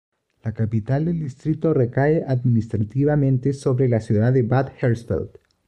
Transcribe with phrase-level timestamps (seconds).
[0.43, 5.29] La capital del distrito recae administrativamente sobre la ciudad de Bad Hersfeld.